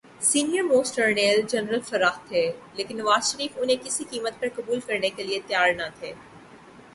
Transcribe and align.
Senior 0.21 0.63
most 0.63 0.95
جرنیل 0.95 1.41
general 1.49 1.81
Farrukh 1.89 2.17
تھے‘ 2.27 2.43
لیکن 2.73 2.97
نواز 2.97 3.31
شریف 3.31 3.57
انہیں 3.57 3.83
کسی 3.85 4.03
قیمت 4.09 4.39
پر 4.39 4.47
قبول 4.55 4.79
کرنے 4.87 5.09
کیلئے 5.09 5.39
تیار 5.47 5.73
نہ 5.73 5.87
تھے۔ 5.99 6.13